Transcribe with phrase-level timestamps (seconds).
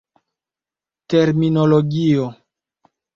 [1.13, 2.25] Terminologio.